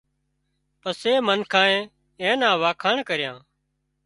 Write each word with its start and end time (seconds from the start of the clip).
پسي 0.81 1.13
منکانئي 1.27 1.79
اين 2.21 2.35
نا 2.41 2.49
وکاڻ 2.61 2.95
ڪريان 3.09 3.37